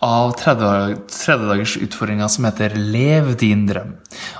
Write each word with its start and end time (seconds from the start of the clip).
av 0.00 0.32
30-dagersutfordringa 0.40 2.28
som 2.32 2.46
heter 2.48 2.72
Lev 2.74 3.34
din 3.40 3.66
drøm. 3.68 3.92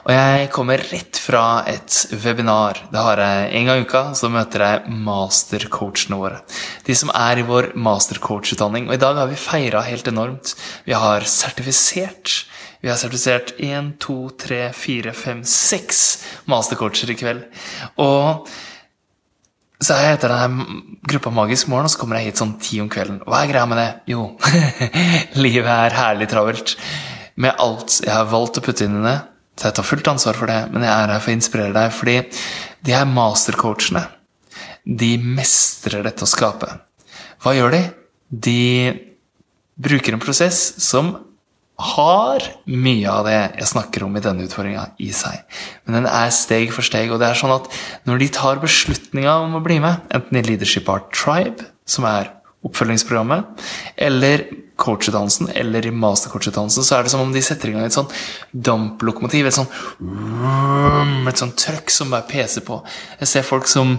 Og 0.06 0.12
jeg 0.14 0.46
kommer 0.54 0.80
rett 0.88 1.20
fra 1.20 1.62
et 1.68 1.98
webinar. 2.22 2.80
Det 2.88 3.02
har 3.04 3.20
jeg 3.20 3.50
en 3.58 3.68
gang 3.68 3.82
i 3.82 3.84
uka. 3.84 4.02
Så 4.16 4.30
møter 4.32 4.64
jeg 4.64 4.94
mastercoachene 5.04 6.16
våre. 6.20 6.40
De 6.86 6.96
som 6.96 7.12
er 7.12 7.42
i 7.42 7.44
vår 7.46 7.74
mastercoach-utdanning. 7.76 8.88
Og 8.88 8.96
i 8.96 9.02
dag 9.04 9.20
har 9.20 9.28
vi 9.28 9.36
feira 9.40 9.84
helt 9.84 10.08
enormt. 10.08 10.54
Vi 10.88 10.96
har 10.96 11.28
sertifisert. 11.28 12.46
Vi 12.80 12.88
har 12.88 12.96
sertifisert 12.96 13.52
én, 13.60 13.92
to, 14.00 14.30
tre, 14.40 14.70
fire, 14.72 15.12
fem, 15.12 15.44
seks 15.44 16.24
mastercoacher 16.48 17.12
i 17.12 17.20
kveld. 17.20 17.44
Og 18.00 18.48
så 19.80 19.96
jeg 19.96 20.18
etter 20.18 20.32
denne 20.34 20.80
gruppa 21.08 21.32
Magisk 21.32 21.70
morgen, 21.72 21.88
og 21.88 21.92
så 21.92 22.00
kommer 22.02 22.18
jeg 22.18 22.30
hit 22.30 22.40
sånn 22.42 22.58
ti 22.60 22.82
om 22.82 22.88
kvelden. 22.92 23.22
Hva 23.24 23.40
er 23.40 23.48
greia 23.48 23.68
med 23.68 23.80
det? 23.80 23.88
Jo, 24.12 24.26
livet 25.44 25.70
er 25.72 25.96
herlig 25.96 26.28
travelt. 26.28 26.74
Med 27.40 27.56
alt 27.64 28.02
jeg 28.04 28.12
har 28.12 28.28
valgt 28.28 28.60
å 28.60 28.64
putte 28.64 28.84
inn 28.84 28.98
i 29.00 29.06
det. 29.06 29.16
Så 29.56 29.68
jeg 29.68 29.76
tar 29.78 29.88
fullt 29.88 30.10
ansvar 30.12 30.36
for 30.36 30.52
det, 30.52 30.58
men 30.72 30.84
jeg 30.84 30.92
er 30.92 31.14
her 31.14 31.22
for 31.22 31.32
å 31.32 31.36
inspirere 31.36 31.76
deg. 31.76 31.94
Fordi 31.96 32.18
de 32.84 32.96
her 32.96 33.08
mastercoachene, 33.08 34.04
de 34.84 35.10
mestrer 35.20 36.04
dette 36.04 36.24
å 36.24 36.28
skape. 36.28 36.68
Hva 37.40 37.56
gjør 37.56 37.72
de? 37.76 37.82
De 38.28 38.60
bruker 39.80 40.16
en 40.16 40.22
prosess 40.22 40.60
som 40.84 41.14
har 41.80 42.44
mye 42.70 43.10
av 43.10 43.26
det 43.28 43.36
jeg 43.36 43.70
snakker 43.72 44.04
om 44.06 44.16
i 44.16 44.22
denne 44.24 44.46
utfordringa, 44.46 44.88
i 45.02 45.10
seg. 45.16 45.42
Men 45.84 46.00
den 46.00 46.08
er 46.10 46.32
steg 46.34 46.74
for 46.74 46.86
steg. 46.86 47.12
Og 47.12 47.20
det 47.22 47.30
er 47.30 47.38
sånn 47.38 47.54
at 47.54 47.70
når 48.08 48.22
de 48.22 48.30
tar 48.36 48.62
beslutninga 48.62 49.38
om 49.46 49.58
å 49.58 49.64
bli 49.64 49.80
med, 49.82 50.04
enten 50.14 50.40
i 50.40 50.44
Leadership 50.46 50.90
Art 50.92 51.10
Tribe, 51.16 51.68
som 51.88 52.06
er 52.08 52.32
oppfølgingsprogrammet, 52.66 53.62
eller 53.96 54.44
coachutdannelsen, 54.80 55.50
eller 55.56 55.86
i 55.86 55.92
mastercoachutdannelsen, 55.92 56.84
så 56.84 56.96
er 56.96 57.04
det 57.04 57.12
som 57.12 57.22
om 57.24 57.32
de 57.32 57.42
setter 57.44 57.70
i 57.70 57.74
gang 57.74 57.84
et 57.84 57.96
sånn 57.96 58.08
damplokomotiv. 58.52 59.48
Et 59.48 59.56
sånn 59.56 59.68
et 61.28 61.40
sånn 61.40 61.56
trøkk 61.56 61.92
som 61.92 62.12
bare 62.12 62.28
peser 62.28 62.64
på. 62.66 62.80
Jeg 63.20 63.32
ser 63.32 63.46
folk 63.46 63.68
som 63.68 63.98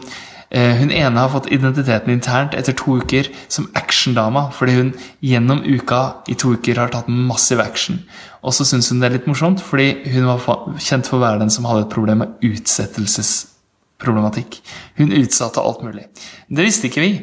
hun 0.52 0.92
ene 0.92 1.16
har 1.16 1.32
fått 1.32 1.48
identiteten 1.54 2.12
internt 2.12 2.52
etter 2.58 2.74
to 2.76 2.98
uker 3.00 3.30
som 3.48 3.72
actiondama, 3.78 4.52
fordi 4.52 4.74
hun 4.76 4.94
gjennom 5.24 5.64
uka 5.64 6.14
i 6.28 6.36
to 6.36 6.52
uker 6.58 6.76
har 6.82 6.90
tatt 6.92 7.08
massiv 7.08 7.60
action. 7.64 8.04
Og 8.44 8.54
så 8.58 8.66
syns 8.68 8.90
hun 8.92 9.00
det 9.00 9.08
er 9.08 9.16
litt 9.16 9.30
morsomt, 9.32 9.64
fordi 9.64 9.96
hun 10.12 10.28
var 10.28 10.44
kjent 10.82 11.08
for 11.08 11.16
å 11.20 11.24
være 11.24 11.40
den 11.44 11.54
som 11.54 11.66
hadde 11.70 11.84
et 11.86 11.94
problem 11.94 12.18
med 12.24 12.34
utsettelsesproblematikk. 12.44 14.52
Hun 15.00 15.18
utsatte 15.22 15.64
alt 15.64 15.82
mulig. 15.88 16.06
Det 16.52 16.64
visste 16.68 16.88
ikke 16.92 17.06
vi, 17.06 17.14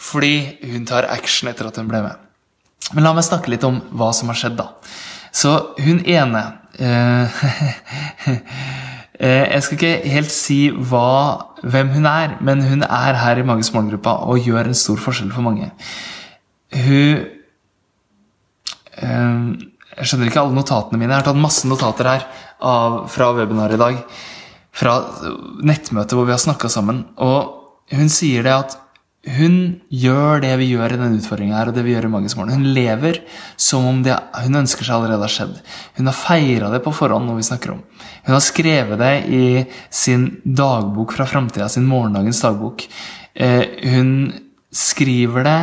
fordi 0.00 0.34
hun 0.72 0.84
tar 0.88 1.12
action 1.12 1.52
etter 1.52 1.68
at 1.68 1.76
hun 1.76 1.90
ble 1.90 2.00
med. 2.06 2.16
Men 2.94 3.04
la 3.04 3.12
meg 3.14 3.28
snakke 3.28 3.52
litt 3.52 3.68
om 3.68 3.76
hva 3.92 4.08
som 4.16 4.28
har 4.32 4.38
skjedd, 4.40 4.56
da. 4.56 4.66
Så 5.36 5.76
hun 5.84 6.00
ene 6.08 6.42
eh, 6.48 6.60
Eh, 6.80 7.28
jeg 9.20 9.64
skal 9.64 9.76
ikke 9.76 10.12
helt 10.14 10.32
si 10.32 10.58
hva, 10.72 11.50
hvem 11.60 11.90
hun 11.92 12.06
er, 12.08 12.38
men 12.40 12.62
hun 12.64 12.86
er 12.86 13.18
her 13.20 13.40
i 13.40 13.44
Mages 13.44 13.68
morgengruppa 13.74 14.14
og 14.32 14.46
gjør 14.46 14.70
en 14.70 14.78
stor 14.78 15.00
forskjell 15.02 15.32
for 15.34 15.44
mange. 15.44 15.68
Hun 16.72 17.26
eh, 18.96 19.66
Jeg 19.98 20.06
skjønner 20.06 20.30
ikke 20.30 20.40
alle 20.40 20.56
notatene 20.56 21.00
mine. 21.00 21.12
Jeg 21.12 21.20
har 21.20 21.26
tatt 21.26 21.42
masse 21.42 21.68
notater 21.68 22.08
her 22.08 22.26
av, 22.64 23.02
fra 23.12 23.32
webinaret 23.36 23.76
i 23.76 23.82
dag. 23.82 23.98
Fra 24.72 24.94
nettmøtet 25.66 26.16
hvor 26.16 26.28
vi 26.28 26.32
har 26.32 26.40
snakka 26.40 26.70
sammen. 26.72 27.02
Og 27.20 27.92
hun 27.92 28.08
sier 28.12 28.46
det 28.46 28.54
at 28.54 28.78
hun 29.28 29.56
gjør 29.92 30.40
det 30.40 30.54
vi 30.62 30.70
gjør 30.70 30.94
i 30.94 30.96
denne 30.96 31.18
utfordringa 31.20 31.58
her, 31.58 31.68
og 31.68 31.76
det 31.76 31.82
vi 31.84 31.92
gjør 31.92 32.06
i 32.08 32.12
Magisk 32.14 32.38
morgen. 32.38 32.54
Hun 32.56 32.72
lever 32.72 33.18
som 33.60 33.84
om 33.84 33.98
det 34.04 34.14
hun 34.46 34.62
ønsker 34.62 34.86
seg 34.86 34.96
allerede 34.96 35.26
har 35.26 35.34
skjedd. 35.34 35.58
Hun 35.98 36.08
har 36.08 36.16
feira 36.16 36.70
det 36.72 36.80
på 36.86 36.94
forhånd, 36.96 37.28
når 37.28 37.36
vi 37.36 37.48
snakker 37.50 37.74
om. 37.74 37.82
Hun 38.24 38.32
har 38.32 38.44
skrevet 38.44 39.02
det 39.02 39.12
i 39.28 39.42
sin 39.92 40.24
dagbok 40.44 41.12
fra 41.18 41.28
framtida, 41.28 41.68
sin 41.68 41.88
morgendagens 41.90 42.40
dagbok. 42.46 42.86
Eh, 43.34 43.66
hun 43.92 44.32
skriver 44.72 45.44
det 45.44 45.60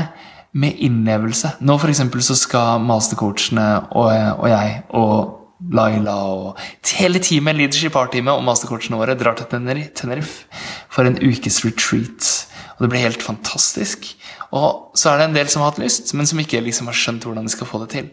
med 0.57 0.77
innlevelse. 0.85 1.55
Nå 1.65 1.79
for 1.81 2.21
så 2.21 2.37
skal 2.37 2.85
mastercoachene 2.85 3.67
og, 3.89 4.13
og 4.37 4.47
jeg 4.51 4.77
og 4.93 5.33
Laila 5.73 6.13
og 6.29 6.59
hele 6.99 7.17
teamet, 7.17 7.57
leadership 7.57 7.95
art-teamet 7.97 8.37
og 8.37 8.45
mastercoachene 8.45 8.99
våre 8.99 9.17
drar 9.17 9.33
til 9.39 9.49
Tenerife 9.49 10.45
for 10.93 11.09
en 11.09 11.17
ukes 11.17 11.63
retreat. 11.65 12.45
Og 12.77 12.85
det 12.85 12.91
blir 12.93 13.05
helt 13.07 13.23
fantastisk. 13.25 14.05
Og 14.53 14.93
så 14.97 15.11
er 15.11 15.19
det 15.19 15.27
en 15.27 15.37
del 15.39 15.49
som 15.49 15.63
har 15.63 15.73
hatt 15.73 15.81
lyst, 15.81 16.13
men 16.13 16.29
som 16.29 16.39
ikke 16.41 16.61
liksom 16.61 16.89
har 16.91 16.97
skjønt 16.97 17.25
hvordan 17.25 17.49
de 17.49 17.53
skal 17.53 17.69
få 17.69 17.81
det 17.83 17.89
til. 17.95 18.11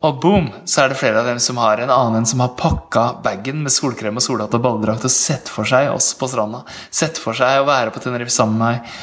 Og 0.00 0.20
boom, 0.22 0.46
så 0.64 0.84
er 0.84 0.92
det 0.92 0.96
flere 0.96 1.20
av 1.20 1.26
dem 1.28 1.40
som 1.42 1.58
har 1.60 1.82
en 1.82 1.90
annen 1.92 2.24
som 2.24 2.40
har 2.40 2.54
pakka 2.56 3.02
bagen 3.24 3.60
med 3.66 3.74
solkrem 3.74 4.16
og 4.16 4.24
solhatt 4.24 4.54
og 4.56 4.62
balledrakt 4.64 5.04
og 5.04 5.12
sett 5.12 5.50
for 5.52 5.68
seg 5.68 5.90
oss 5.92 6.14
på 6.16 6.28
stranda. 6.30 6.62
Sett 6.88 7.20
for 7.20 7.36
seg 7.36 7.60
å 7.60 7.66
være 7.68 7.92
på 7.92 8.00
Tenerife 8.00 8.32
sammen 8.32 8.56
med 8.56 8.78
meg. 8.78 8.94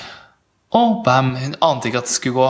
Og 0.78 1.03
bam, 1.06 1.36
hun 1.38 1.53
ante 1.64 1.92
ikke 1.92 2.02
at 2.02 2.09
det 2.09 2.16
skulle 2.16 2.40
gå, 2.40 2.50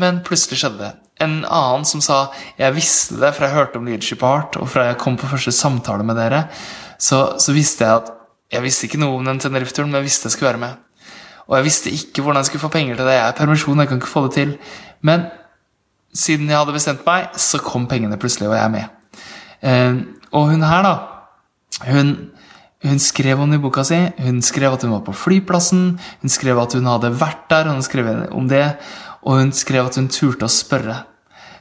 men 0.00 0.22
plutselig 0.24 0.62
skjedde 0.62 0.80
det. 0.86 0.92
En 1.22 1.42
annen 1.44 1.84
som 1.84 2.00
sa 2.00 2.32
'jeg 2.58 2.74
visste 2.74 3.20
det 3.20 3.34
fra 3.34 3.46
jeg 3.46 3.54
hørte 3.54 3.76
om 3.78 3.84
Leadership 3.86 4.22
Art', 4.22 4.56
og 4.56 4.68
fra 4.68 4.86
jeg 4.88 4.98
kom 4.98 5.16
på 5.16 5.28
første 5.28 5.52
samtale 5.52 6.02
med 6.02 6.16
dere, 6.16 6.48
så, 6.98 7.38
så 7.38 7.52
visste 7.52 7.84
jeg 7.84 7.94
at 7.94 8.10
jeg 8.52 8.62
visste 8.62 8.86
ikke 8.86 8.98
noe 8.98 9.18
om 9.18 9.24
den 9.24 9.38
Tenerife-turen, 9.38 9.90
men 9.90 10.00
jeg 10.00 10.08
visste 10.08 10.26
jeg 10.26 10.32
skulle 10.32 10.50
være 10.52 10.64
med. 10.64 10.76
Og 11.48 11.56
jeg 11.58 11.66
visste 11.66 11.92
ikke 11.92 12.22
hvordan 12.22 12.40
jeg 12.40 12.50
skulle 12.50 12.64
få 12.64 12.72
penger 12.72 12.98
til 12.98 13.08
det. 13.08 13.16
Jeg 13.18 13.28
er 13.28 13.38
permisjon, 13.38 13.80
jeg 13.82 13.90
kan 13.90 14.00
ikke 14.00 14.12
få 14.12 14.26
det 14.26 14.34
til. 14.36 14.52
Men 15.02 15.26
siden 16.14 16.50
jeg 16.50 16.58
hadde 16.58 16.74
bestemt 16.76 17.06
meg, 17.06 17.32
så 17.40 17.60
kom 17.62 17.88
pengene 17.90 18.18
plutselig, 18.20 18.50
og 18.50 18.56
jeg 18.56 18.64
er 18.64 18.72
med. 18.72 19.18
Eh, 19.62 19.98
og 20.32 20.52
hun 20.52 20.64
her, 20.66 20.86
da 20.86 20.94
hun, 21.88 22.12
hun, 22.82 22.98
skrev 22.98 23.40
om 23.40 23.50
det 23.50 23.60
i 23.60 23.62
boka 23.62 23.84
si. 23.86 23.98
Hun 24.22 24.42
skrev 24.44 24.74
at 24.76 24.84
hun 24.86 24.94
var 24.94 25.04
på 25.06 25.14
flyplassen. 25.16 25.96
Hun 26.22 26.32
skrev 26.32 26.60
at 26.62 26.76
hun 26.76 26.88
hadde 26.90 27.14
vært 27.20 27.48
der, 27.50 27.70
hun 27.72 27.82
skrev 27.82 28.10
om 28.30 28.48
det. 28.50 28.66
Og 29.22 29.40
hun 29.40 29.52
skrev 29.56 29.88
at 29.88 29.98
hun 29.98 30.10
turte 30.12 30.46
å 30.46 30.52
spørre. 30.52 31.02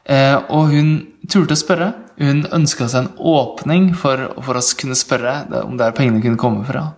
Eh, 0.06 0.38
og 0.50 0.74
hun 0.74 0.94
turte 1.30 1.56
å 1.56 1.62
spørre. 1.62 1.92
Hun 2.22 2.44
ønska 2.54 2.90
seg 2.92 3.06
en 3.06 3.14
åpning 3.18 3.92
for, 3.98 4.28
for 4.44 4.60
å 4.60 4.66
kunne 4.78 4.98
spørre 4.98 5.64
om 5.64 5.78
der 5.80 5.96
pengene 5.98 6.22
kunne 6.24 6.42
komme 6.42 6.66
fra. 6.68 6.92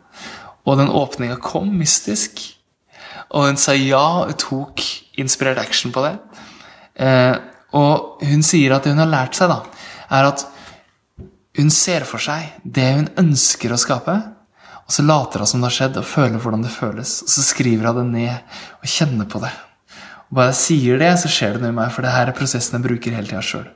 Og 0.63 0.79
den 0.79 0.91
åpninga 0.91 1.38
kom 1.44 1.69
mystisk. 1.79 2.41
Og 3.34 3.50
hun 3.50 3.59
sa 3.59 3.75
ja, 3.78 4.03
og 4.28 4.35
tok 4.41 4.84
inspirert 5.22 5.62
action 5.62 5.94
på 5.94 6.03
det. 6.06 6.13
Eh, 7.01 7.35
og 7.74 8.24
hun 8.25 8.46
sier 8.46 8.75
at 8.75 8.85
det 8.85 8.94
hun 8.94 9.01
har 9.01 9.12
lært 9.12 9.38
seg, 9.38 9.50
da, 9.50 9.62
er 10.13 10.29
at 10.29 10.46
hun 11.57 11.69
ser 11.74 12.06
for 12.09 12.22
seg 12.22 12.56
det 12.63 12.88
hun 12.97 13.12
ønsker 13.22 13.74
å 13.74 13.81
skape, 13.81 14.16
og 14.84 14.91
så 14.94 15.06
later 15.06 15.44
hun 15.44 15.50
som 15.50 15.62
det 15.62 15.69
har 15.69 15.78
skjedd, 15.78 16.00
og 16.01 16.09
føler 16.09 16.41
hvordan 16.41 16.66
det 16.66 16.74
føles. 16.74 17.22
Og 17.25 17.31
så 17.31 17.46
skriver 17.46 17.90
hun 17.90 18.01
det 18.01 18.19
ned 18.19 18.57
og 18.81 18.90
kjenner 18.90 19.30
på 19.30 19.41
det. 19.44 19.53
Og 20.28 20.38
bare 20.38 20.51
jeg 20.51 20.62
sier 20.63 21.01
det, 21.01 21.13
så 21.22 21.31
skjer 21.31 21.56
det 21.56 21.63
noe 21.63 21.74
i 21.74 21.78
meg, 21.78 21.94
for 21.94 22.06
det 22.06 22.13
her 22.13 22.30
er 22.30 22.38
prosessen 22.38 22.78
jeg 22.78 22.85
bruker 22.88 23.16
hele 23.16 23.30
tida 23.30 23.44
sjøl. 23.45 23.69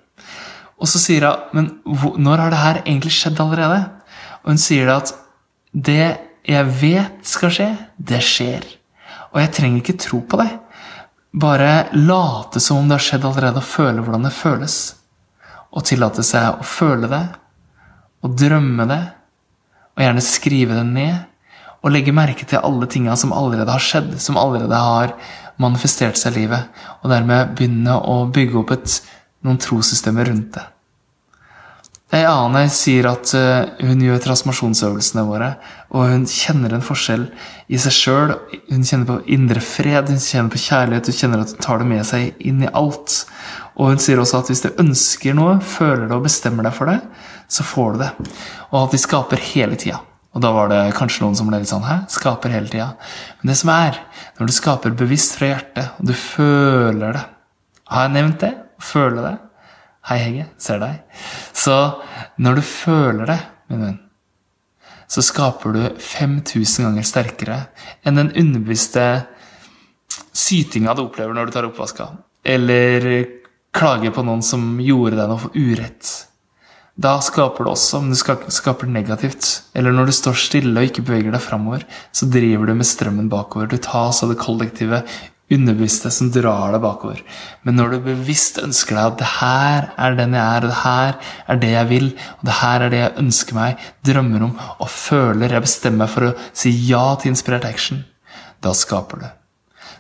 Og 0.78 0.90
så 0.90 1.02
sier 1.02 1.26
hun 1.26 1.56
men 1.58 1.70
når 2.22 2.44
har 2.44 2.54
det 2.54 2.64
her 2.64 2.82
egentlig 2.84 3.14
skjedd 3.16 3.40
allerede? 3.42 3.80
Og 4.44 4.52
hun 4.54 4.62
sier 4.62 4.90
det 4.90 4.98
at 4.98 5.14
det 5.88 6.08
jeg 6.48 6.74
vet 6.82 7.24
skal 7.28 7.54
skje, 7.54 7.70
det 7.98 8.22
skjer. 8.24 8.68
Og 9.34 9.42
jeg 9.42 9.54
trenger 9.56 9.82
ikke 9.82 10.00
tro 10.02 10.22
på 10.28 10.40
det. 10.42 10.50
Bare 11.38 11.88
late 11.94 12.62
som 12.64 12.82
om 12.82 12.88
det 12.88 12.98
har 12.98 13.06
skjedd 13.08 13.28
allerede, 13.28 13.62
og 13.62 13.68
føle 13.68 14.04
hvordan 14.04 14.28
det 14.28 14.36
føles. 14.36 14.78
Og 15.76 15.86
tillate 15.86 16.24
seg 16.26 16.62
å 16.62 16.66
føle 16.66 17.10
det, 17.12 17.24
og 18.26 18.38
drømme 18.40 18.88
det, 18.90 19.02
og 19.98 20.06
gjerne 20.06 20.24
skrive 20.24 20.78
det 20.78 20.86
ned. 20.90 21.18
Og 21.86 21.94
legge 21.94 22.16
merke 22.16 22.48
til 22.48 22.64
alle 22.66 22.88
tinga 22.90 23.16
som 23.20 23.36
allerede 23.36 23.72
har 23.72 23.84
skjedd, 23.84 24.16
som 24.22 24.40
allerede 24.40 24.80
har 24.82 25.14
manifestert 25.62 26.18
seg 26.18 26.34
i 26.34 26.44
livet. 26.44 26.72
Og 27.04 27.12
dermed 27.14 27.54
begynne 27.58 28.00
å 28.02 28.24
bygge 28.34 28.60
opp 28.64 28.74
et, 28.76 28.98
noen 29.46 29.62
trossystemer 29.62 30.28
rundt 30.32 30.58
det. 30.58 30.66
Ei 32.16 32.24
annen 32.24 32.70
sier 32.72 33.04
at 33.10 33.34
eh, 33.36 33.66
hun 33.84 34.00
gjør 34.00 34.22
transformasjonsøvelsene 34.24 35.26
våre, 35.28 35.50
og 35.92 36.06
hun 36.08 36.24
kjenner 36.32 36.78
en 36.78 36.86
forskjell 36.86 37.26
i 37.68 37.80
seg 37.84 37.96
sjøl. 37.96 38.32
Hun 38.70 38.86
kjenner 38.88 39.10
på 39.10 39.18
indre 39.36 39.60
fred, 39.64 40.08
hun 40.14 40.22
kjenner 40.24 40.54
på 40.54 40.62
kjærlighet, 40.64 41.10
hun 41.12 41.18
kjenner 41.18 41.44
at 41.44 41.52
hun 41.52 41.66
tar 41.66 41.82
det 41.82 41.88
med 41.90 42.06
seg 42.08 42.46
inn 42.48 42.62
i 42.64 42.70
alt. 42.72 43.26
Og 43.76 43.92
hun 43.92 44.00
sier 44.00 44.22
også 44.22 44.40
at 44.40 44.52
hvis 44.54 44.64
du 44.64 44.70
ønsker 44.80 45.36
noe, 45.36 45.58
føler 45.60 46.06
det 46.06 46.16
og 46.16 46.24
bestemmer 46.30 46.70
deg 46.70 46.78
for 46.78 46.94
det, 46.94 47.02
så 47.52 47.66
får 47.68 47.98
du 47.98 48.06
det. 48.06 48.12
Og 48.70 48.78
at 48.86 48.96
vi 48.96 49.02
skaper 49.04 49.44
hele 49.50 49.80
tida. 49.80 50.00
Og 50.32 50.44
da 50.44 50.54
var 50.56 50.72
det 50.72 50.80
kanskje 50.96 51.26
noen 51.26 51.36
som 51.36 51.50
ble 51.50 51.60
litt 51.60 51.72
sånn 51.72 51.86
Hæ? 51.88 52.04
Skaper 52.14 52.54
hele 52.54 52.70
tida. 52.72 52.92
Men 53.42 53.52
det 53.52 53.58
som 53.60 53.74
er, 53.74 54.00
når 54.38 54.48
du 54.48 54.56
skaper 54.56 54.96
bevisst 54.96 55.36
fra 55.36 55.52
hjertet, 55.52 55.92
og 55.98 56.08
du 56.08 56.16
føler 56.16 57.20
det 57.20 57.26
Har 57.92 58.08
jeg 58.08 58.16
nevnt 58.16 58.44
det? 58.46 58.54
Føler 58.84 59.24
det? 59.26 59.36
Hei, 60.08 60.22
Hegge. 60.24 60.46
Ser 60.56 60.80
deg. 60.80 61.02
Så 61.52 61.74
når 62.40 62.60
du 62.60 62.64
føler 62.64 63.28
det, 63.28 63.40
min 63.68 63.82
venn, 63.84 63.98
så 65.12 65.24
skaper 65.24 65.76
du 65.76 65.82
5000 66.04 66.86
ganger 66.88 67.08
sterkere 67.08 67.58
enn 68.08 68.20
den 68.20 68.32
underbevisste 68.32 69.04
sytinga 70.32 70.96
du 70.96 71.04
opplever 71.06 71.36
når 71.36 71.50
du 71.50 71.56
tar 71.56 71.68
oppvaska, 71.68 72.08
eller 72.48 73.08
klager 73.76 74.16
på 74.16 74.24
noen 74.24 74.44
som 74.44 74.78
gjorde 74.84 75.20
deg 75.20 75.28
noe 75.28 75.44
for 75.44 75.60
urett. 75.60 76.14
Da 76.98 77.18
skaper 77.22 77.68
du 77.68 77.72
også, 77.74 78.00
men 78.02 78.16
du 78.16 78.52
skaper 78.56 78.90
negativt. 78.90 79.50
Eller 79.78 79.94
når 79.94 80.10
du 80.10 80.16
står 80.18 80.40
stille 80.40 80.74
og 80.74 80.88
ikke 80.88 81.04
beveger 81.06 81.36
deg 81.36 81.44
framover, 81.44 81.84
så 82.16 82.26
driver 82.32 82.72
du 82.72 82.74
med 82.80 82.90
strømmen 82.90 83.28
bakover. 83.30 83.68
Du 83.70 83.78
tas 83.78 84.24
av 84.24 84.32
det 84.32 84.40
kollektive 84.42 85.04
underbevisste 85.54 86.12
som 86.12 86.30
drar 86.34 86.74
deg 86.76 86.82
bakover. 86.84 87.22
Men 87.64 87.78
når 87.80 87.94
du 87.94 88.08
bevisst 88.10 88.60
ønsker 88.60 88.98
deg 88.98 89.06
at 89.06 89.20
det 89.22 89.30
her 89.38 89.88
er 89.96 90.18
den 90.18 90.36
jeg 90.36 90.44
er, 90.44 90.66
og 90.66 90.72
det 90.74 90.82
her 90.82 91.14
er 91.48 91.62
det 91.62 91.72
jeg 91.72 91.90
vil, 91.92 92.10
og 92.38 92.50
det 92.50 92.58
her 92.60 92.84
er 92.84 92.94
det 92.94 93.04
jeg 93.04 93.18
ønsker 93.24 93.58
meg, 93.58 93.86
drømmer 94.08 94.48
om 94.50 94.58
og 94.78 94.90
føler 94.92 95.56
Jeg 95.56 95.64
bestemmer 95.64 96.04
meg 96.04 96.12
for 96.14 96.30
å 96.30 96.34
si 96.52 96.74
ja 96.90 97.06
til 97.16 97.32
inspirert 97.32 97.68
action. 97.70 98.04
Da 98.62 98.74
skaper 98.76 99.24
du. 99.24 99.30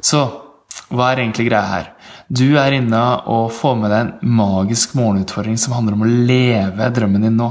Så 0.04 0.26
hva 0.92 1.12
er 1.12 1.24
egentlig 1.24 1.48
greia 1.50 1.68
her? 1.68 1.94
Du 2.28 2.58
er 2.60 2.76
inne 2.76 3.00
og 3.32 3.54
får 3.56 3.78
med 3.80 3.92
deg 3.94 4.02
en 4.04 4.36
magisk 4.40 4.98
morgenutfordring 5.00 5.56
som 5.60 5.78
handler 5.78 5.96
om 5.96 6.04
å 6.04 6.12
leve 6.12 6.92
drømmen 6.96 7.24
din 7.24 7.40
nå. 7.40 7.50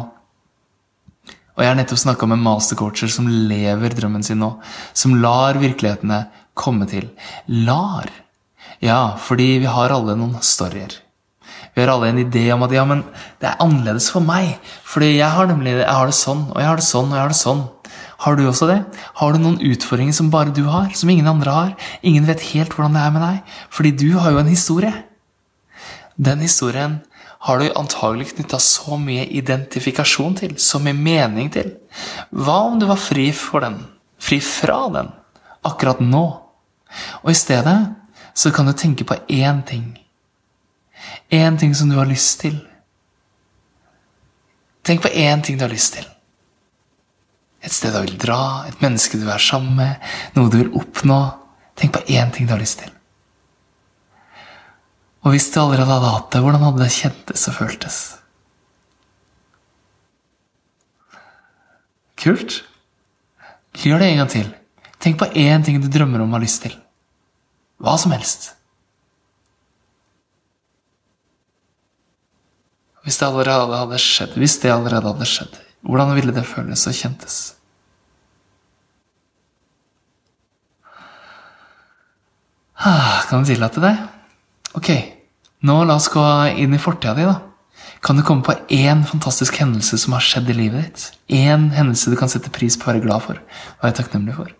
Og 1.56 1.64
jeg 1.64 1.72
har 1.72 1.78
nettopp 1.78 2.02
snakka 2.02 2.28
med 2.28 2.42
mastercoacher 2.44 3.08
som 3.08 3.28
lever 3.28 3.94
drømmen 3.96 4.24
sin 4.24 4.42
nå. 4.42 4.50
Som 4.92 5.16
lar 5.22 5.56
virkelighetene 5.60 6.26
komme 6.56 6.88
til. 6.90 7.10
Lar. 7.46 8.08
Ja, 8.82 9.16
fordi 9.20 9.56
vi 9.62 9.70
har 9.70 9.92
alle 9.94 10.16
noen 10.18 10.40
storyer. 10.44 11.02
Vi 11.76 11.82
har 11.82 11.92
alle 11.92 12.08
en 12.08 12.20
idé 12.22 12.46
om 12.54 12.64
at 12.64 12.72
ja, 12.72 12.84
men 12.88 13.02
det 13.40 13.50
er 13.50 13.62
annerledes 13.62 14.08
for 14.12 14.24
meg. 14.24 14.56
Fordi 14.88 15.14
jeg 15.18 15.28
har 15.32 15.48
nemlig 15.50 15.76
jeg 15.76 15.88
har 15.92 16.08
det 16.08 16.16
sånn, 16.16 16.46
og 16.52 16.60
jeg 16.60 16.70
har 16.70 16.80
det 16.80 16.86
sånn, 16.88 17.10
og 17.10 17.16
jeg 17.16 17.22
har 17.22 17.34
det 17.34 17.40
sånn. 17.40 17.66
Har 18.24 18.38
du 18.38 18.46
også 18.48 18.68
det? 18.70 18.78
Har 19.20 19.34
du 19.34 19.42
noen 19.42 19.58
utfordringer 19.60 20.16
som 20.16 20.30
bare 20.32 20.54
du 20.56 20.64
har, 20.72 20.88
som 20.96 21.10
ingen 21.12 21.28
andre 21.28 21.52
har? 21.52 21.74
Ingen 22.00 22.24
vet 22.28 22.46
helt 22.54 22.72
hvordan 22.72 22.96
det 22.96 23.02
er 23.02 23.12
med 23.12 23.24
deg, 23.26 23.58
fordi 23.68 23.92
du 23.92 24.08
har 24.16 24.32
jo 24.32 24.40
en 24.40 24.48
historie. 24.48 24.94
Den 26.16 26.40
historien 26.40 27.02
har 27.46 27.60
du 27.60 27.68
antagelig 27.76 28.30
knytta 28.32 28.58
så 28.62 28.96
mye 28.98 29.26
identifikasjon 29.36 30.40
til, 30.40 30.56
så 30.56 30.80
mye 30.82 30.96
mening 30.96 31.52
til. 31.52 31.74
Hva 32.32 32.56
om 32.70 32.80
du 32.80 32.88
var 32.88 32.98
fri 33.00 33.28
for 33.36 33.62
den? 33.62 33.76
Fri 34.16 34.40
fra 34.40 34.86
den? 34.96 35.12
Akkurat 35.68 36.00
nå? 36.00 36.24
Og 37.22 37.30
i 37.30 37.38
stedet 37.38 37.78
så 38.36 38.52
kan 38.52 38.66
du 38.66 38.72
tenke 38.72 39.04
på 39.04 39.16
én 39.28 39.62
ting. 39.66 39.98
Én 41.30 41.58
ting 41.58 41.74
som 41.74 41.88
du 41.90 41.96
har 41.96 42.06
lyst 42.06 42.40
til. 42.40 42.58
Tenk 44.86 45.02
på 45.02 45.08
én 45.08 45.42
ting 45.42 45.58
du 45.58 45.64
har 45.64 45.72
lyst 45.72 45.96
til. 45.96 46.04
Et 47.62 47.72
sted 47.72 47.90
du 47.94 47.98
vil 48.04 48.18
dra, 48.20 48.66
et 48.68 48.82
menneske 48.82 49.18
du 49.18 49.26
er 49.26 49.42
sammen 49.42 49.74
med, 49.74 50.04
noe 50.36 50.50
du 50.52 50.60
vil 50.60 50.76
oppnå. 50.78 51.18
Tenk 51.76 51.96
på 51.96 52.04
én 52.06 52.30
ting 52.32 52.46
du 52.46 52.54
har 52.54 52.62
lyst 52.62 52.78
til. 52.84 52.92
Og 55.26 55.34
hvis 55.34 55.48
du 55.50 55.58
allerede 55.58 55.90
hadde 55.90 56.12
hatt 56.12 56.30
det, 56.30 56.40
hvordan 56.44 56.62
hadde 56.62 56.84
det 56.84 56.92
kjentes 56.94 57.48
og 57.50 57.56
føltes? 57.56 57.96
Kult. 62.22 62.60
Gjør 63.76 64.00
det 64.00 64.12
en 64.12 64.22
gang 64.22 64.30
til. 64.30 64.54
Tenk 65.02 65.18
på 65.20 65.28
én 65.36 65.64
ting 65.64 65.80
du 65.80 65.88
drømmer 65.92 66.22
om 66.22 66.30
og 66.32 66.38
har 66.38 66.46
lyst 66.46 66.62
til. 66.64 66.76
Hva 67.82 67.96
som 68.00 68.14
helst. 68.16 68.52
Hvis 73.06 73.20
det 73.20 73.28
allerede 73.28 73.78
hadde 73.78 73.98
skjedd, 74.02 74.32
hvis 74.40 74.56
det 74.62 74.72
allerede 74.74 75.12
hadde 75.12 75.28
skjedd, 75.30 75.60
hvordan 75.86 76.16
ville 76.16 76.34
det 76.34 76.42
føles 76.48 76.88
og 76.90 76.96
kjentes? 76.96 77.36
Ah, 82.76 83.22
kan 83.28 83.44
du 83.44 83.52
tillate 83.52 83.82
deg? 83.82 84.00
Ok, 84.76 84.90
nå 85.64 85.78
la 85.86 85.96
oss 86.00 86.10
gå 86.12 86.24
inn 86.58 86.74
i 86.74 86.82
fortida 86.82 87.14
di, 87.16 87.28
da. 87.28 87.38
Kan 88.02 88.18
du 88.18 88.24
komme 88.26 88.44
på 88.44 88.54
én 88.74 89.06
fantastisk 89.06 89.56
hendelse 89.62 89.98
som 90.02 90.14
har 90.16 90.24
skjedd 90.26 90.50
i 90.52 90.58
livet 90.58 90.84
ditt? 90.84 91.06
Én 91.38 91.70
hendelse 91.74 92.10
du 92.10 92.18
kan 92.18 92.30
sette 92.30 92.52
pris 92.52 92.76
på 92.76 92.90
og 92.90 92.96
være 92.96 93.06
glad 93.06 93.24
for 93.24 93.38
og 93.38 93.86
være 93.86 94.00
takknemlig 94.02 94.36
for? 94.36 94.52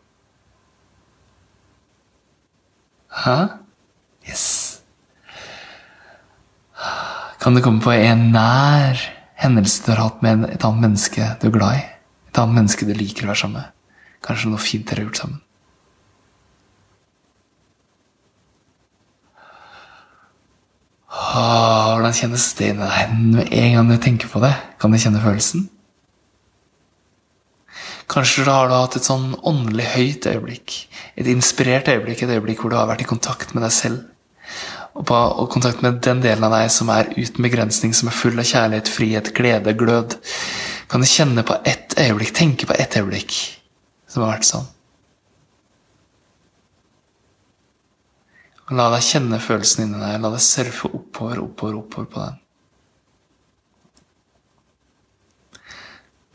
Hæ? 3.26 3.49
Yes. 4.28 4.44
Kan 7.43 7.56
du 7.56 7.62
komme 7.62 7.82
på 7.82 7.90
en 7.90 8.28
nær 8.31 9.00
hendelse 9.43 9.82
du 9.82 9.90
har 9.90 10.05
hatt 10.05 10.23
med 10.23 10.44
et 10.46 10.62
annet 10.62 10.84
menneske 10.84 11.32
du 11.43 11.49
er 11.49 11.56
glad 11.56 11.81
i? 11.81 11.82
Et 12.31 12.38
annet 12.38 12.61
menneske 12.61 12.87
du 12.87 12.94
liker 12.94 13.26
å 13.26 13.32
være 13.32 13.40
sammen 13.43 13.64
med? 13.64 13.75
Kanskje 14.23 14.52
noe 14.52 14.62
fint 14.62 14.87
dere 14.87 15.02
har 15.02 15.08
gjort 15.08 15.20
sammen? 15.25 15.43
Åh, 21.11 21.90
hvordan 21.96 22.14
kjennes 22.22 22.46
det 22.61 22.72
deg 22.79 23.17
med 23.25 23.50
en 23.50 23.75
gang 23.75 23.90
du 23.90 23.99
tenker 24.06 24.31
på 24.31 24.43
det? 24.46 24.55
Kan 24.79 24.94
du 24.94 25.02
kjenne 25.02 25.25
følelsen? 25.25 25.67
Kanskje 28.06 28.44
da 28.47 28.61
har 28.61 28.69
du 28.70 28.75
hatt 28.76 28.97
et 28.99 29.06
sånn 29.06 29.32
åndelig 29.47 29.88
høyt 29.97 30.29
øyeblikk. 30.31 30.76
Et 31.19 31.26
inspirert 31.31 31.88
øyeblikk, 31.91 32.23
et 32.23 32.37
øyeblikk 32.37 32.62
hvor 32.62 32.70
du 32.70 32.79
har 32.79 32.87
vært 32.91 33.03
i 33.03 33.08
kontakt 33.08 33.55
med 33.55 33.67
deg 33.67 33.75
selv. 33.75 34.05
Og, 34.97 35.03
på, 35.08 35.17
og 35.17 35.50
kontakt 35.53 35.82
med 35.85 35.99
den 36.06 36.23
delen 36.25 36.47
av 36.47 36.55
deg 36.55 36.70
som 36.73 36.88
er 36.94 37.11
uten 37.19 37.44
begrensning, 37.44 37.93
som 37.97 38.08
er 38.08 38.17
full 38.17 38.38
av 38.38 38.47
kjærlighet, 38.49 38.88
frihet, 38.88 39.32
glede, 39.37 39.75
glød. 39.76 40.17
Kan 40.88 41.03
du 41.03 41.11
kjenne 41.11 41.44
på 41.44 41.58
ett 41.67 41.99
øyeblikk, 41.99 42.32
tenke 42.38 42.70
på 42.70 42.79
ett 42.79 42.97
øyeblikk 42.97 43.35
som 44.06 44.23
har 44.23 44.37
vært 44.37 44.49
sånn? 44.49 44.70
Og 48.67 48.75
la 48.75 48.88
deg 48.94 49.05
kjenne 49.06 49.38
følelsen 49.43 49.85
inni 49.85 50.00
deg. 50.00 50.19
La 50.23 50.32
deg 50.32 50.43
surfe 50.43 50.88
oppover, 50.91 51.43
oppover, 51.43 51.82
oppover 51.82 52.11
på 52.11 52.23
den. 52.23 52.43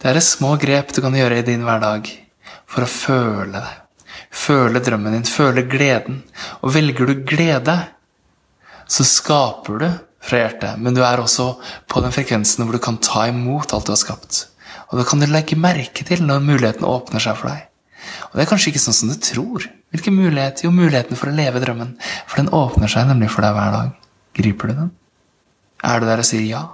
Det 0.01 0.09
er 0.09 0.17
små 0.25 0.55
grep 0.57 0.95
du 0.95 0.97
kan 1.03 1.13
gjøre 1.13 1.35
i 1.37 1.45
din 1.45 1.61
hverdag 1.61 2.07
for 2.65 2.81
å 2.81 2.89
føle 2.89 3.59
det. 3.59 3.75
Føle 4.33 4.81
drømmen 4.81 5.13
din, 5.13 5.27
føle 5.29 5.61
gleden. 5.69 6.23
Og 6.65 6.73
velger 6.73 7.05
du 7.05 7.21
glede, 7.27 7.75
så 8.89 9.05
skaper 9.05 9.77
du 9.83 9.85
fra 10.25 10.41
hjertet, 10.41 10.81
men 10.81 10.97
du 10.97 11.03
er 11.05 11.21
også 11.21 11.51
på 11.89 12.01
den 12.01 12.13
frekvensen 12.15 12.65
hvor 12.65 12.77
du 12.77 12.81
kan 12.81 12.97
ta 12.97 13.27
imot 13.29 13.75
alt 13.77 13.85
du 13.85 13.93
har 13.93 14.01
skapt. 14.01 14.47
Og 14.89 14.97
det 14.97 15.07
kan 15.09 15.21
du 15.21 15.29
legge 15.29 15.59
merke 15.59 16.05
til 16.07 16.25
når 16.25 16.41
muligheten 16.49 16.87
åpner 16.87 17.21
seg 17.21 17.37
for 17.37 17.53
deg. 17.53 17.67
Og 18.31 18.37
det 18.39 18.47
er 18.47 18.49
kanskje 18.49 18.73
ikke 18.73 18.81
sånn 18.81 18.97
som 18.97 19.13
du 19.13 19.21
tror. 19.21 19.69
Hvilken 19.93 20.17
mulighet? 20.17 20.65
Jo, 20.65 20.73
muligheten 20.73 21.19
for 21.19 21.29
å 21.29 21.37
leve 21.37 21.61
drømmen. 21.61 21.93
For 22.25 22.41
den 22.41 22.53
åpner 22.57 22.89
seg 22.89 23.05
nemlig 23.09 23.29
for 23.33 23.45
deg 23.45 23.53
hver 23.53 23.75
dag. 23.77 23.97
Griper 24.33 24.71
du 24.71 24.79
den? 24.81 24.93
Er 25.85 26.01
du 26.01 26.09
der 26.09 26.23
og 26.23 26.27
sier 26.27 26.47
ja? 26.47 26.69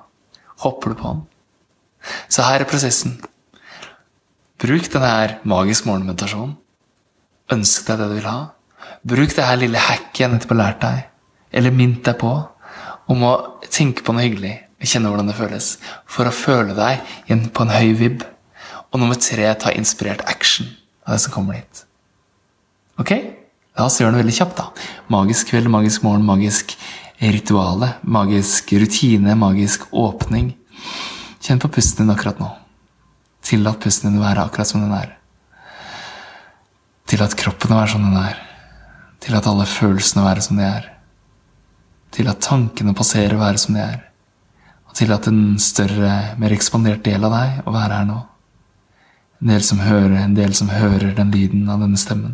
Hopper 0.64 0.96
du 0.96 1.02
på 1.02 1.12
den? 1.12 1.26
Så 2.30 2.46
her 2.46 2.64
er 2.64 2.70
prosessen. 2.70 3.18
Bruk 4.62 4.90
denne 4.94 5.10
her 5.12 5.36
magisk 5.48 5.86
morgenmeditasjonen. 5.90 6.56
Ønsk 7.54 7.88
deg 7.88 8.02
det 8.02 8.08
du 8.10 8.16
vil 8.18 8.30
ha. 8.30 8.38
Bruk 9.08 9.36
det 9.36 9.46
her 9.46 9.60
lille 9.60 9.82
hacket 9.82 10.24
jeg 10.24 10.32
nettopp 10.34 10.54
har 10.56 10.60
lært 10.62 10.80
deg, 10.84 11.04
eller 11.60 11.76
mint 11.76 12.02
deg 12.06 12.18
på, 12.20 12.32
om 13.08 13.24
å 13.24 13.34
tenke 13.72 14.04
på 14.04 14.16
noe 14.16 14.26
hyggelig 14.26 14.56
og 14.78 14.90
kjenne 14.92 15.10
hvordan 15.10 15.30
det 15.32 15.38
føles, 15.38 15.68
for 16.06 16.30
å 16.30 16.36
føle 16.36 16.76
deg 16.78 17.02
på 17.56 17.66
en 17.66 17.74
høy 17.74 17.94
vib. 17.98 18.26
Og 18.92 19.02
nummer 19.02 19.18
tre, 19.20 19.48
ta 19.60 19.74
inspirert 19.76 20.24
action 20.30 20.70
av 21.06 21.16
det 21.16 21.24
som 21.24 21.34
kommer 21.34 21.58
dit. 21.58 21.84
Ok? 23.02 23.14
La 23.78 23.88
oss 23.88 24.00
gjøre 24.02 24.16
det 24.16 24.24
veldig 24.24 24.38
kjapt, 24.38 24.58
da. 24.58 24.88
Magisk 25.14 25.52
kveld, 25.52 25.70
magisk 25.72 26.06
morgen, 26.06 26.26
magisk 26.26 26.74
rituale, 27.22 27.96
magisk 28.04 28.74
rutine, 28.78 29.36
magisk 29.38 29.88
åpning. 29.92 30.54
Kjenn 31.48 31.62
på 31.64 31.70
pusten 31.72 32.04
din 32.04 32.12
akkurat 32.12 32.40
nå. 32.40 32.50
Tillat 33.48 33.80
pusten 33.80 34.10
din 34.10 34.20
å 34.20 34.26
være 34.26 34.44
akkurat 34.44 34.68
som 34.68 34.82
den 34.84 34.92
er. 34.92 35.14
Tillat 37.08 37.38
kroppen 37.40 37.72
å 37.72 37.78
være 37.78 37.94
som 37.94 38.04
den 38.04 38.18
er. 38.20 38.42
Tillat 39.24 39.46
alle 39.48 39.64
følelsene 39.72 40.26
å 40.26 40.26
være 40.26 40.42
som 40.44 40.58
de 40.60 40.66
er. 40.68 40.90
Tillat 42.12 42.42
tankene 42.44 42.92
passere 42.98 43.38
å 43.38 43.40
være 43.40 43.62
som 43.64 43.78
de 43.78 43.80
er. 43.80 44.02
Og 44.90 44.98
Tillat 45.00 45.30
en 45.32 45.40
større, 45.64 46.12
mer 46.36 46.56
ekspandert 46.56 47.06
del 47.06 47.24
av 47.24 47.38
deg 47.38 47.62
å 47.64 47.76
være 47.78 48.02
her 48.02 48.10
nå. 48.10 48.18
En 49.40 49.54
del 49.54 49.64
som 49.64 49.80
hører, 49.80 50.18
en 50.20 50.36
del 50.36 50.52
som 50.58 50.74
hører 50.74 51.14
den 51.16 51.32
lyden 51.32 51.70
av 51.72 51.80
denne 51.86 52.02
stemmen. 52.02 52.34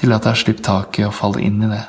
Tillat 0.00 0.26
deg 0.26 0.34
å 0.34 0.40
slippe 0.42 0.66
taket 0.66 1.06
og 1.06 1.14
falle 1.14 1.44
inn 1.46 1.62
i 1.62 1.70
det. 1.70 1.84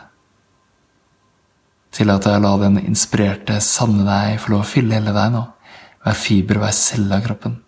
Tillat 1.97 2.29
deg 2.29 2.37
å 2.37 2.45
la 2.45 2.53
den 2.67 2.77
inspirerte, 2.83 3.57
sanne 3.65 4.05
deg 4.05 4.37
få 4.43 4.53
lov 4.53 4.61
å 4.61 4.69
fylle 4.75 4.99
hele 4.99 5.15
deg 5.17 5.33
nå. 5.33 5.41
Hver 6.01 6.17
fiber, 6.17 6.61
hver 6.61 6.73
celle 6.75 7.17
av 7.17 7.25
kroppen. 7.25 7.59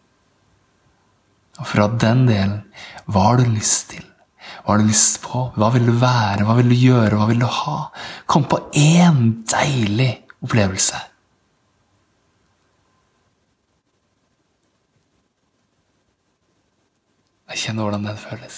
Og 1.62 1.70
fra 1.70 1.86
den 2.02 2.26
delen, 2.28 2.60
hva 3.06 3.28
har 3.30 3.40
du 3.42 3.48
lyst 3.52 3.92
til? 3.94 4.06
Hva 4.64 4.74
har 4.74 4.82
du 4.82 4.90
lyst 4.90 5.22
på? 5.24 5.48
Hva 5.60 5.70
vil 5.76 5.86
du 5.88 5.94
være? 6.02 6.46
Hva 6.48 6.58
vil 6.60 6.72
du 6.72 6.78
gjøre? 6.78 7.18
Hva 7.20 7.28
vil 7.30 7.42
du 7.44 7.50
ha? 7.50 7.78
Kom 8.26 8.48
på 8.50 8.60
én 8.80 9.20
deilig 9.52 10.12
opplevelse. 10.44 11.10
Kjenn 17.54 17.78
hvordan 17.78 18.08
den 18.08 18.18
føles. 18.18 18.56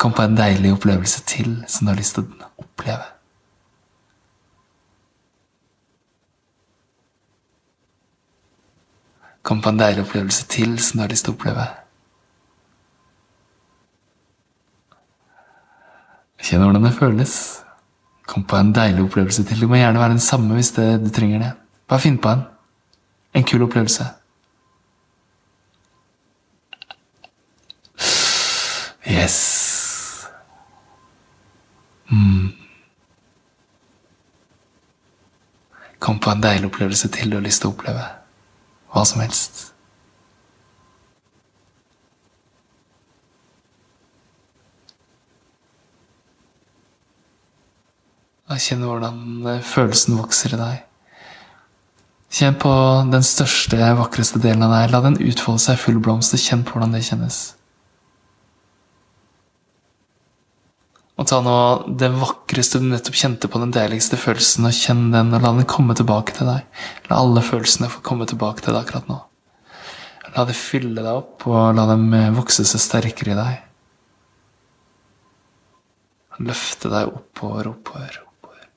Kom 0.00 0.14
på 0.16 0.24
en 0.24 0.36
deilig 0.36 0.72
opplevelse 0.74 1.20
til 1.28 1.58
som 1.68 1.86
du 1.86 1.92
har 1.92 2.00
lyst 2.00 2.16
til 2.16 2.24
å 2.24 2.48
oppleve. 2.64 3.04
Kom 9.46 9.60
på 9.62 9.70
en 9.70 9.78
deilig 9.78 10.02
opplevelse 10.02 10.46
til 10.50 10.74
som 10.82 10.98
du 10.98 11.04
har 11.04 11.12
lyst 11.12 11.28
til 11.28 11.34
å 11.34 11.36
oppleve. 11.36 11.66
Kjenn 16.42 16.64
hvordan 16.64 16.88
det 16.88 16.96
føles. 16.96 17.36
Kom 18.26 18.42
på 18.42 18.58
en 18.58 18.74
deilig 18.74 19.04
opplevelse 19.06 19.46
til. 19.46 19.62
Det 19.62 19.70
må 19.70 19.78
gjerne 19.78 20.02
være 20.02 20.16
den 20.16 20.24
samme 20.24 20.58
hvis 20.58 20.72
det, 20.74 20.88
du 21.04 21.12
trenger 21.14 21.44
det. 21.44 21.52
Bare 21.86 22.02
finn 22.02 22.18
på 22.18 22.34
en. 22.34 22.42
En 23.38 23.46
kul 23.46 23.62
opplevelse. 23.68 24.08
Yes. 29.06 29.38
Mm. 32.10 32.50
Kom 36.02 36.18
på 36.18 36.34
en 36.34 36.42
deilig 36.42 36.66
opplevelse 36.66 37.14
til 37.14 37.30
du 37.30 37.38
har 37.38 37.46
lyst 37.46 37.62
til 37.62 37.70
å 37.70 37.76
oppleve. 37.78 38.06
Hva 38.96 39.02
som 39.04 39.20
helst. 39.20 39.66
Kjenn 48.56 48.86
hvordan 48.86 49.18
eh, 49.50 49.60
følelsen 49.60 50.16
vokser 50.16 50.54
i 50.56 50.60
deg. 50.60 50.78
Kjenn 52.32 52.56
på 52.56 52.72
den 53.12 53.26
største, 53.26 53.76
vakreste 54.00 54.40
delen 54.40 54.64
av 54.64 54.72
deg. 54.72 54.94
La 54.94 55.02
den 55.04 55.20
utfolde 55.20 55.60
seg 55.66 55.82
full 55.82 56.00
blomst, 56.00 56.32
kjenn 56.40 56.64
på 56.64 56.78
hvordan 56.78 56.96
det 56.96 57.04
kjennes. 57.04 57.55
Og 61.16 61.24
ta 61.24 61.38
nå 61.40 61.52
det 61.96 62.10
vakreste 62.12 62.78
du 62.82 62.90
nettopp 62.90 63.16
kjente 63.16 63.48
på, 63.48 63.60
den 63.62 63.72
deiligste 63.72 64.18
følelsen, 64.20 64.66
og 64.68 64.76
kjenn 64.76 65.06
den, 65.14 65.32
og 65.32 65.40
la 65.40 65.54
den 65.56 65.68
komme 65.68 65.96
tilbake 65.96 66.34
til 66.36 66.50
deg. 66.50 66.66
La 67.08 67.22
alle 67.22 67.40
følelsene 67.44 67.88
få 67.88 68.02
komme 68.04 68.28
tilbake 68.28 68.60
til 68.60 68.76
deg 68.76 68.82
akkurat 68.82 69.08
nå. 69.08 69.16
La 70.36 70.44
det 70.44 70.56
fylle 70.58 71.00
deg 71.00 71.08
opp, 71.14 71.46
og 71.48 71.72
la 71.78 71.86
dem 71.88 72.04
eh, 72.12 72.34
vokse 72.36 72.66
seg 72.68 72.82
sterkere 72.84 73.32
i 73.32 73.38
deg. 73.38 73.62
Løfte 76.44 76.92
deg 76.92 77.08
oppover, 77.08 77.70
oppover, 77.72 78.20
oppover. 78.26 78.68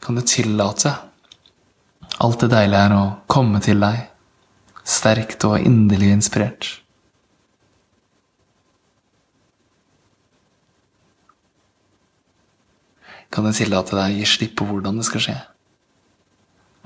Kan 0.00 0.16
du 0.16 0.24
tillate 0.24 0.94
alt 2.24 2.40
det 2.40 2.48
deilige 2.54 2.88
er 2.88 2.96
å 2.96 3.04
komme 3.28 3.60
til 3.60 3.84
deg, 3.84 4.00
sterkt 4.80 5.44
og 5.44 5.60
inderlig 5.60 6.14
inspirert? 6.16 6.85
Kan 13.30 13.46
du 13.46 13.52
tillate 13.54 13.96
deg 13.96 14.14
å 14.14 14.18
gi 14.20 14.26
slipp 14.28 14.56
på 14.58 14.66
hvordan 14.68 15.00
det 15.00 15.06
skal 15.08 15.24
skje. 15.26 15.36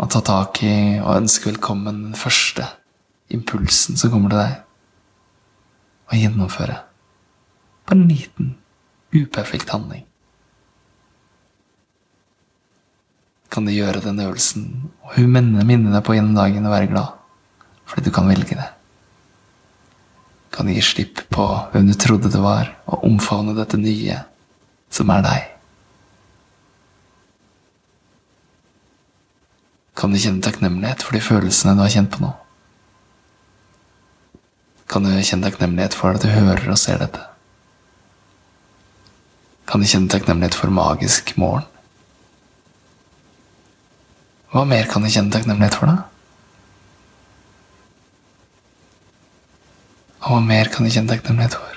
Og 0.00 0.08
ta 0.12 0.22
tak 0.24 0.62
i 0.64 0.74
og 1.02 1.18
ønske 1.18 1.50
velkommen 1.50 2.04
den 2.06 2.16
første 2.18 2.66
impulsen 3.30 3.98
som 4.00 4.12
kommer 4.12 4.32
til 4.32 4.40
deg. 4.40 4.54
Og 6.10 6.16
gjennomføre. 6.18 6.78
På 7.86 7.94
en 7.94 8.06
liten, 8.08 8.54
uperfekt 9.14 9.70
handling. 9.74 10.06
Kan 13.50 13.66
du 13.66 13.74
gjøre 13.74 14.02
den 14.02 14.20
øvelsen 14.22 14.66
og 15.02 15.16
hun 15.16 15.32
minne, 15.34 15.90
deg 15.92 16.04
på 16.06 16.14
gjennom 16.14 16.38
dagen 16.38 16.66
og 16.66 16.76
være 16.76 16.92
glad 16.92 17.16
fordi 17.90 18.06
du 18.06 18.12
kan 18.14 18.28
velge 18.30 18.54
det. 18.54 18.68
Kan 20.54 20.68
du 20.68 20.76
gi 20.76 20.82
slipp 20.84 21.24
på 21.34 21.46
hvem 21.72 21.88
du 21.88 21.96
trodde 21.98 22.30
du 22.30 22.36
var, 22.38 22.68
og 22.86 23.02
omfavne 23.08 23.56
dette 23.56 23.78
nye 23.80 24.20
som 24.94 25.10
er 25.10 25.24
deg. 25.26 25.48
Kan 30.00 30.14
du 30.14 30.16
kjenne 30.16 30.40
takknemlighet 30.40 31.02
for 31.04 31.12
de 31.12 31.20
følelsene 31.20 31.74
du 31.76 31.82
har 31.84 31.92
kjent 31.92 32.08
på 32.14 32.22
nå? 32.24 32.30
Kan 34.88 35.04
du 35.04 35.10
kjenne 35.12 35.44
takknemlighet 35.44 35.92
for 35.92 36.16
at 36.16 36.24
du 36.24 36.30
hører 36.32 36.70
og 36.72 36.78
ser 36.80 37.02
dette? 37.02 37.20
Kan 39.68 39.84
du 39.84 39.86
kjenne 39.90 40.08
takknemlighet 40.08 40.56
for 40.56 40.72
magisk 40.72 41.34
morgen? 41.36 41.68
Hva 44.50 44.64
mer 44.66 44.88
kan 44.90 45.04
du 45.04 45.12
kjenne 45.12 45.30
takknemlighet 45.30 45.76
for, 45.78 45.92
da? 45.92 46.08
Og 50.24 50.32
hva 50.32 50.40
mer 50.48 50.72
kan 50.72 50.88
du 50.88 50.90
kjenne 50.90 51.12
takknemlighet 51.12 51.54
for? 51.60 51.76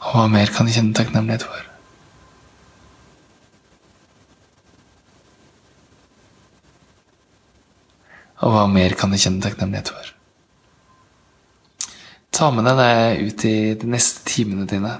Og 0.00 0.08
hva 0.20 0.28
mer 0.28 0.50
kan 0.52 0.68
du 0.68 0.72
kjenne 0.74 0.92
takknemlighet 0.92 1.46
for? 1.48 1.66
Og 8.44 8.52
hva 8.52 8.64
mer 8.68 8.92
kan 9.00 9.12
du 9.12 9.16
kjenne 9.20 9.40
takknemlighet 9.44 9.92
for? 9.94 10.10
Ta 12.36 12.50
med 12.52 12.68
deg 12.68 12.80
det 12.80 13.28
ut 13.28 13.44
i 13.48 13.54
de 13.80 13.88
neste 13.92 14.24
timene 14.28 14.66
dine. 14.68 14.98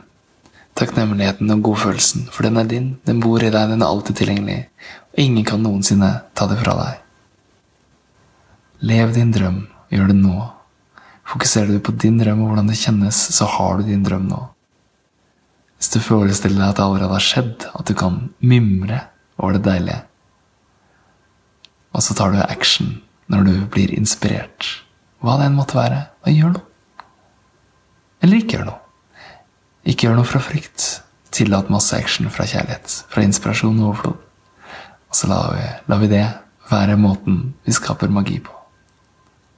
Takknemligheten 0.76 1.52
og 1.52 1.66
godfølelsen, 1.68 2.26
for 2.32 2.48
den 2.48 2.56
er 2.60 2.68
din. 2.68 2.88
Den 3.04 3.20
bor 3.20 3.42
i 3.44 3.52
deg, 3.52 3.68
den 3.72 3.84
er 3.84 3.88
alltid 3.88 4.22
tilgjengelig. 4.22 4.62
Og 5.12 5.20
ingen 5.24 5.44
kan 5.48 5.60
noensinne 5.64 6.10
ta 6.36 6.48
det 6.48 6.56
fra 6.62 6.76
deg. 6.78 7.02
Lev 8.88 9.12
din 9.16 9.32
drøm, 9.36 9.60
gjør 9.92 10.08
det 10.12 10.16
nå. 10.16 10.38
Fokuserer 11.28 11.74
du 11.74 11.84
på 11.84 11.92
din 12.00 12.16
drøm 12.20 12.40
og 12.46 12.52
hvordan 12.52 12.72
det 12.72 12.80
kjennes, 12.80 13.20
så 13.36 13.48
har 13.58 13.80
du 13.80 13.88
din 13.88 14.04
drøm 14.06 14.30
nå. 14.30 14.40
Hvis 15.80 15.94
du 15.94 16.02
forestiller 16.04 16.60
deg 16.60 16.68
at 16.68 16.76
det 16.76 16.84
allerede 16.84 17.16
har 17.16 17.24
skjedd, 17.24 17.66
at 17.72 17.88
du 17.88 17.94
kan 17.96 18.18
mimre 18.44 19.00
over 19.40 19.56
det 19.56 19.64
deilige, 19.64 20.02
og 21.96 22.04
så 22.04 22.14
tar 22.14 22.34
du 22.34 22.42
action 22.44 22.98
når 23.32 23.46
du 23.46 23.54
blir 23.72 23.94
inspirert, 23.96 24.66
hva 25.24 25.38
det 25.40 25.48
enn 25.48 25.56
måtte 25.56 25.78
være, 25.78 26.02
og 26.20 26.36
gjør 26.36 26.52
noe. 26.58 26.66
Eller 28.20 28.42
ikke 28.42 28.58
gjør 28.58 28.68
noe. 28.68 28.82
Ikke 29.88 30.06
gjør 30.06 30.20
noe 30.20 30.28
fra 30.28 30.42
frykt. 30.44 30.84
Tillat 31.32 31.72
masse 31.72 31.96
action 31.96 32.28
fra 32.32 32.44
kjærlighet, 32.44 32.98
fra 33.08 33.24
inspirasjon 33.24 33.80
og 33.80 33.88
overflod. 33.88 34.20
Og 35.10 35.16
så 35.16 35.30
lar 35.30 35.54
vi, 35.56 35.64
lar 35.88 36.02
vi 36.02 36.12
det 36.12 36.24
være 36.70 37.00
måten 37.00 37.42
vi 37.64 37.74
skaper 37.74 38.12
magi 38.12 38.38
på. 38.44 38.54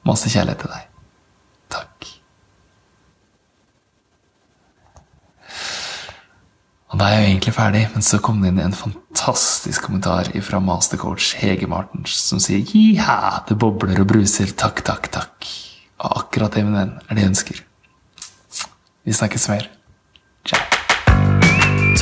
Masse 0.07 0.31
kjærlighet 0.31 0.63
til 0.63 0.73
deg. 0.73 0.92
Og 6.93 7.01
da 7.01 7.09
er 7.09 7.15
jeg 7.15 7.25
jo 7.25 7.31
egentlig 7.31 7.55
ferdig, 7.57 7.83
men 7.95 8.05
så 8.05 8.21
kom 8.21 8.43
det 8.43 8.53
inn 8.53 8.61
en 8.61 8.77
fantastisk 8.77 9.87
kommentar 9.87 10.29
fra 10.45 10.61
mastercoach 10.61 11.33
Hege 11.41 11.69
Martens, 11.71 12.19
som 12.29 12.41
sier 12.43 12.61
ja, 12.93 13.41
det 13.49 13.57
bobler 13.57 14.03
og 14.05 14.11
bruser, 14.13 14.53
takk, 14.53 14.85
takk, 14.85 15.09
takk. 15.15 15.49
Og 16.03 16.19
akkurat 16.25 16.53
det, 16.53 16.67
min 16.67 16.77
venn, 16.77 16.95
er 17.09 17.17
det 17.17 17.25
jeg 17.25 17.33
ønsker. 17.33 17.65
Vi 19.09 19.17
snakkes 19.17 19.49
mer. 19.55 19.71
Ciao. 20.45 20.83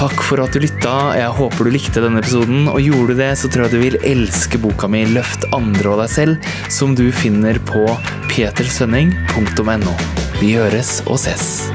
Takk 0.01 0.23
for 0.25 0.41
at 0.41 0.55
du 0.57 0.63
lytta. 0.63 0.95
Jeg 1.19 1.33
håper 1.37 1.69
du 1.69 1.75
likte 1.75 2.01
denne 2.01 2.23
episoden. 2.23 2.71
Og 2.73 2.81
gjorde 2.81 3.13
du 3.13 3.21
det, 3.21 3.35
så 3.37 3.51
tror 3.53 3.67
jeg 3.67 3.75
du 3.75 3.83
vil 3.83 3.99
elske 4.01 4.61
boka 4.63 4.89
mi 4.89 5.05
'Løft 5.05 5.45
andre 5.53 5.93
og 5.93 6.01
deg 6.01 6.11
selv', 6.15 6.41
som 6.73 6.97
du 6.97 7.11
finner 7.13 7.61
på 7.69 7.85
petersvenning.no. 8.33 9.95
Vi 10.41 10.57
høres 10.57 11.03
og 11.05 11.21
ses. 11.21 11.69